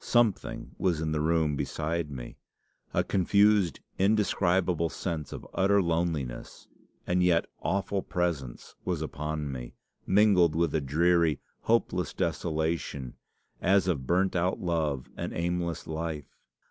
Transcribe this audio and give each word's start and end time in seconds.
Something 0.03 0.71
was 0.79 0.99
in 0.99 1.11
the 1.11 1.21
room 1.21 1.55
beside 1.55 2.09
me. 2.09 2.39
A 2.91 3.03
confused, 3.03 3.81
indescribable 3.99 4.89
sense 4.89 5.31
of 5.31 5.45
utter 5.53 5.79
loneliness, 5.79 6.67
and 7.05 7.21
yet 7.21 7.45
awful 7.61 8.01
presence, 8.01 8.73
was 8.83 9.03
upon 9.03 9.51
me, 9.51 9.75
mingled 10.07 10.55
with 10.55 10.73
a 10.73 10.81
dreary, 10.81 11.39
hopeless 11.59 12.13
desolation, 12.15 13.13
as 13.61 13.87
of 13.87 14.07
burnt 14.07 14.35
out 14.35 14.59
love 14.59 15.07
and 15.17 15.33
aimless 15.35 15.85
life. 15.85 16.35